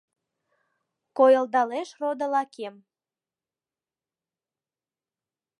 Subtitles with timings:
[1.17, 2.75] Койылдалеш родылакем.